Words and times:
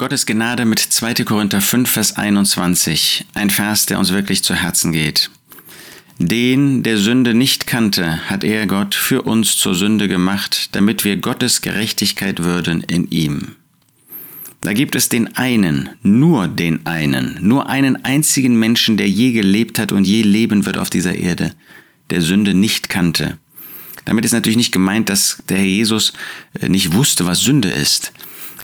Gottes 0.00 0.24
Gnade 0.24 0.64
mit 0.64 0.78
2. 0.78 1.12
Korinther 1.26 1.60
5, 1.60 1.90
Vers 1.90 2.16
21, 2.16 3.26
ein 3.34 3.50
Vers, 3.50 3.84
der 3.84 3.98
uns 3.98 4.14
wirklich 4.14 4.42
zu 4.42 4.54
Herzen 4.54 4.92
geht. 4.92 5.30
Den, 6.16 6.82
der 6.82 6.96
Sünde 6.96 7.34
nicht 7.34 7.66
kannte, 7.66 8.26
hat 8.30 8.42
er 8.42 8.66
Gott 8.66 8.94
für 8.94 9.20
uns 9.20 9.58
zur 9.58 9.74
Sünde 9.74 10.08
gemacht, 10.08 10.70
damit 10.72 11.04
wir 11.04 11.18
Gottes 11.18 11.60
Gerechtigkeit 11.60 12.42
würden 12.42 12.80
in 12.80 13.10
ihm. 13.10 13.56
Da 14.62 14.72
gibt 14.72 14.94
es 14.94 15.10
den 15.10 15.36
einen, 15.36 15.90
nur 16.02 16.48
den 16.48 16.86
einen, 16.86 17.36
nur 17.42 17.68
einen 17.68 18.02
einzigen 18.02 18.58
Menschen, 18.58 18.96
der 18.96 19.10
je 19.10 19.32
gelebt 19.32 19.78
hat 19.78 19.92
und 19.92 20.06
je 20.06 20.22
leben 20.22 20.64
wird 20.64 20.78
auf 20.78 20.88
dieser 20.88 21.14
Erde, 21.14 21.52
der 22.08 22.22
Sünde 22.22 22.54
nicht 22.54 22.88
kannte. 22.88 23.36
Damit 24.06 24.24
ist 24.24 24.32
natürlich 24.32 24.56
nicht 24.56 24.72
gemeint, 24.72 25.10
dass 25.10 25.42
der 25.50 25.58
Herr 25.58 25.66
Jesus 25.66 26.14
äh, 26.58 26.70
nicht 26.70 26.94
wusste, 26.94 27.26
was 27.26 27.40
Sünde 27.40 27.68
ist. 27.68 28.14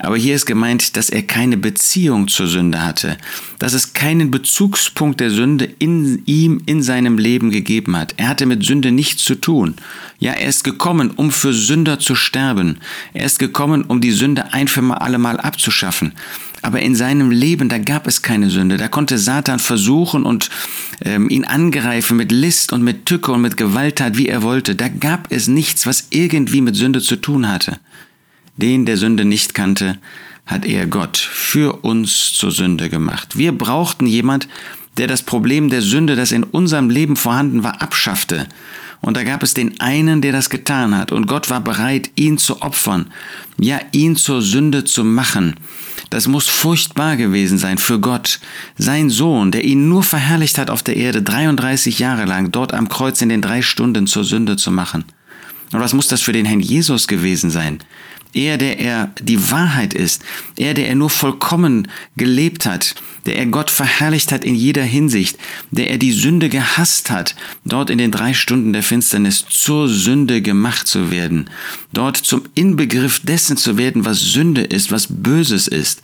Aber 0.00 0.16
hier 0.16 0.34
ist 0.34 0.46
gemeint, 0.46 0.96
dass 0.96 1.10
er 1.10 1.22
keine 1.22 1.56
Beziehung 1.56 2.28
zur 2.28 2.46
Sünde 2.46 2.82
hatte, 2.82 3.16
dass 3.58 3.74
es 3.74 3.92
keinen 3.92 4.30
Bezugspunkt 4.30 5.20
der 5.20 5.30
Sünde 5.30 5.68
in 5.78 6.22
ihm, 6.26 6.62
in 6.66 6.82
seinem 6.82 7.18
Leben 7.18 7.50
gegeben 7.50 7.96
hat. 7.96 8.14
Er 8.16 8.28
hatte 8.28 8.46
mit 8.46 8.64
Sünde 8.64 8.92
nichts 8.92 9.24
zu 9.24 9.36
tun. 9.36 9.74
Ja, 10.18 10.32
er 10.32 10.48
ist 10.48 10.64
gekommen, 10.64 11.10
um 11.10 11.30
für 11.30 11.52
Sünder 11.52 11.98
zu 11.98 12.14
sterben. 12.14 12.78
Er 13.12 13.26
ist 13.26 13.38
gekommen, 13.38 13.82
um 13.82 14.00
die 14.00 14.12
Sünde 14.12 14.52
ein 14.52 14.68
für 14.68 14.82
alle 15.00 15.18
Mal 15.18 15.38
abzuschaffen. 15.38 16.12
Aber 16.62 16.80
in 16.80 16.94
seinem 16.94 17.30
Leben, 17.30 17.68
da 17.68 17.78
gab 17.78 18.06
es 18.06 18.22
keine 18.22 18.48
Sünde. 18.48 18.78
Da 18.78 18.88
konnte 18.88 19.18
Satan 19.18 19.58
versuchen 19.58 20.24
und 20.24 20.48
ähm, 21.04 21.28
ihn 21.28 21.44
angreifen 21.44 22.16
mit 22.16 22.32
List 22.32 22.72
und 22.72 22.82
mit 22.82 23.04
Tücke 23.04 23.32
und 23.32 23.42
mit 23.42 23.58
Gewalttat, 23.58 24.16
wie 24.16 24.28
er 24.28 24.42
wollte. 24.42 24.74
Da 24.74 24.88
gab 24.88 25.30
es 25.30 25.46
nichts, 25.46 25.86
was 25.86 26.06
irgendwie 26.10 26.62
mit 26.62 26.74
Sünde 26.74 27.02
zu 27.02 27.16
tun 27.16 27.48
hatte 27.48 27.78
den 28.56 28.86
der 28.86 28.96
Sünde 28.96 29.24
nicht 29.24 29.54
kannte, 29.54 29.98
hat 30.46 30.66
er 30.66 30.86
Gott 30.86 31.16
für 31.16 31.84
uns 31.84 32.32
zur 32.32 32.50
Sünde 32.50 32.88
gemacht. 32.88 33.36
Wir 33.36 33.52
brauchten 33.52 34.06
jemand, 34.06 34.48
der 34.96 35.06
das 35.06 35.22
Problem 35.22 35.70
der 35.70 35.82
Sünde, 35.82 36.16
das 36.16 36.32
in 36.32 36.44
unserem 36.44 36.90
Leben 36.90 37.16
vorhanden 37.16 37.64
war, 37.64 37.82
abschaffte. 37.82 38.46
Und 39.00 39.16
da 39.16 39.24
gab 39.24 39.42
es 39.42 39.52
den 39.52 39.80
einen, 39.80 40.22
der 40.22 40.32
das 40.32 40.48
getan 40.48 40.96
hat. 40.96 41.12
Und 41.12 41.26
Gott 41.26 41.50
war 41.50 41.60
bereit, 41.60 42.10
ihn 42.14 42.38
zu 42.38 42.62
opfern. 42.62 43.06
Ja, 43.58 43.78
ihn 43.92 44.16
zur 44.16 44.40
Sünde 44.40 44.84
zu 44.84 45.04
machen. 45.04 45.56
Das 46.08 46.26
muss 46.26 46.48
furchtbar 46.48 47.16
gewesen 47.16 47.58
sein 47.58 47.76
für 47.76 47.98
Gott. 47.98 48.40
Sein 48.78 49.10
Sohn, 49.10 49.50
der 49.50 49.64
ihn 49.64 49.88
nur 49.88 50.02
verherrlicht 50.02 50.56
hat 50.56 50.70
auf 50.70 50.82
der 50.82 50.96
Erde, 50.96 51.22
33 51.22 51.98
Jahre 51.98 52.24
lang, 52.24 52.50
dort 52.50 52.72
am 52.72 52.88
Kreuz 52.88 53.20
in 53.20 53.28
den 53.28 53.42
drei 53.42 53.60
Stunden 53.60 54.06
zur 54.06 54.24
Sünde 54.24 54.56
zu 54.56 54.70
machen. 54.70 55.04
Und 55.72 55.80
was 55.80 55.92
muss 55.92 56.08
das 56.08 56.22
für 56.22 56.32
den 56.32 56.46
Herrn 56.46 56.60
Jesus 56.60 57.08
gewesen 57.08 57.50
sein? 57.50 57.80
Er, 58.34 58.58
der 58.58 58.80
er 58.80 59.12
die 59.22 59.50
Wahrheit 59.52 59.94
ist, 59.94 60.22
er, 60.56 60.74
der 60.74 60.88
er 60.88 60.96
nur 60.96 61.08
vollkommen 61.08 61.86
gelebt 62.16 62.66
hat, 62.66 62.96
der 63.26 63.36
er 63.36 63.46
Gott 63.46 63.70
verherrlicht 63.70 64.32
hat 64.32 64.44
in 64.44 64.56
jeder 64.56 64.82
Hinsicht, 64.82 65.38
der 65.70 65.90
er 65.90 65.98
die 65.98 66.12
Sünde 66.12 66.48
gehasst 66.48 67.10
hat, 67.10 67.36
dort 67.64 67.90
in 67.90 67.98
den 67.98 68.10
drei 68.10 68.34
Stunden 68.34 68.72
der 68.72 68.82
Finsternis 68.82 69.44
zur 69.48 69.88
Sünde 69.88 70.42
gemacht 70.42 70.88
zu 70.88 71.12
werden, 71.12 71.48
dort 71.92 72.16
zum 72.16 72.42
Inbegriff 72.56 73.20
dessen 73.20 73.56
zu 73.56 73.78
werden, 73.78 74.04
was 74.04 74.18
Sünde 74.18 74.62
ist, 74.62 74.90
was 74.90 75.06
Böses 75.08 75.68
ist. 75.68 76.02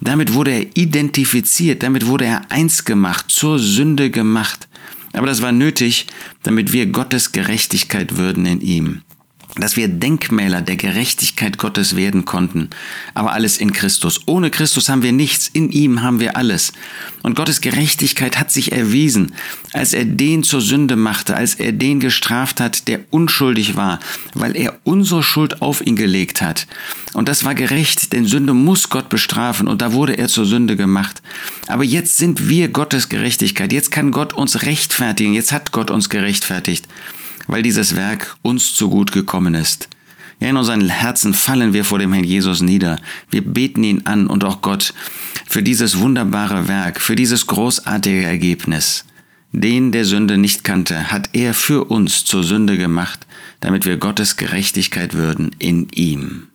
Damit 0.00 0.34
wurde 0.34 0.50
er 0.50 0.66
identifiziert, 0.76 1.84
damit 1.84 2.06
wurde 2.06 2.24
er 2.24 2.50
eins 2.50 2.84
gemacht, 2.84 3.26
zur 3.28 3.60
Sünde 3.60 4.10
gemacht. 4.10 4.68
Aber 5.12 5.28
das 5.28 5.42
war 5.42 5.52
nötig, 5.52 6.06
damit 6.42 6.72
wir 6.72 6.86
Gottes 6.86 7.30
Gerechtigkeit 7.30 8.16
würden 8.16 8.46
in 8.46 8.60
ihm 8.60 9.02
dass 9.58 9.76
wir 9.76 9.88
Denkmäler 9.88 10.60
der 10.60 10.76
Gerechtigkeit 10.76 11.58
Gottes 11.58 11.96
werden 11.96 12.24
konnten. 12.24 12.70
Aber 13.14 13.32
alles 13.32 13.58
in 13.58 13.72
Christus. 13.72 14.20
Ohne 14.26 14.50
Christus 14.50 14.88
haben 14.88 15.02
wir 15.02 15.12
nichts, 15.12 15.48
in 15.52 15.70
ihm 15.70 16.02
haben 16.02 16.20
wir 16.20 16.36
alles. 16.36 16.72
Und 17.22 17.36
Gottes 17.36 17.60
Gerechtigkeit 17.60 18.38
hat 18.38 18.50
sich 18.50 18.72
erwiesen, 18.72 19.34
als 19.72 19.92
er 19.92 20.04
den 20.04 20.44
zur 20.44 20.60
Sünde 20.60 20.96
machte, 20.96 21.36
als 21.36 21.56
er 21.56 21.72
den 21.72 22.00
gestraft 22.00 22.60
hat, 22.60 22.88
der 22.88 23.00
unschuldig 23.10 23.76
war, 23.76 23.98
weil 24.34 24.56
er 24.56 24.78
unsere 24.84 25.22
Schuld 25.22 25.60
auf 25.60 25.84
ihn 25.84 25.96
gelegt 25.96 26.40
hat. 26.40 26.66
Und 27.12 27.28
das 27.28 27.44
war 27.44 27.54
gerecht, 27.54 28.12
denn 28.12 28.26
Sünde 28.26 28.54
muss 28.54 28.88
Gott 28.88 29.08
bestrafen 29.08 29.66
und 29.66 29.82
da 29.82 29.92
wurde 29.92 30.16
er 30.16 30.28
zur 30.28 30.46
Sünde 30.46 30.76
gemacht. 30.76 31.20
Aber 31.66 31.84
jetzt 31.84 32.18
sind 32.18 32.48
wir 32.48 32.68
Gottes 32.68 33.08
Gerechtigkeit. 33.08 33.72
Jetzt 33.72 33.90
kann 33.90 34.12
Gott 34.12 34.32
uns 34.32 34.62
rechtfertigen. 34.62 35.34
Jetzt 35.34 35.52
hat 35.52 35.72
Gott 35.72 35.90
uns 35.90 36.08
gerechtfertigt 36.08 36.86
weil 37.48 37.62
dieses 37.62 37.96
Werk 37.96 38.36
uns 38.42 38.74
zu 38.74 38.88
gut 38.88 39.10
gekommen 39.10 39.54
ist. 39.54 39.88
Ja, 40.40 40.50
in 40.50 40.56
unseren 40.56 40.88
Herzen 40.88 41.34
fallen 41.34 41.72
wir 41.72 41.84
vor 41.84 41.98
dem 41.98 42.12
Herrn 42.12 42.24
Jesus 42.24 42.60
nieder. 42.60 43.00
Wir 43.28 43.42
beten 43.42 43.82
ihn 43.82 44.02
an 44.06 44.28
und 44.28 44.44
auch 44.44 44.62
Gott 44.62 44.94
für 45.48 45.64
dieses 45.64 45.98
wunderbare 45.98 46.68
Werk, 46.68 47.00
für 47.00 47.16
dieses 47.16 47.48
großartige 47.48 48.22
Ergebnis. 48.22 49.04
Den 49.50 49.90
der 49.90 50.04
Sünde 50.04 50.38
nicht 50.38 50.62
kannte, 50.62 51.10
hat 51.10 51.30
er 51.32 51.54
für 51.54 51.84
uns 51.84 52.24
zur 52.24 52.44
Sünde 52.44 52.76
gemacht, 52.76 53.26
damit 53.60 53.84
wir 53.84 53.96
Gottes 53.96 54.36
Gerechtigkeit 54.36 55.14
würden 55.14 55.50
in 55.58 55.88
ihm. 55.90 56.48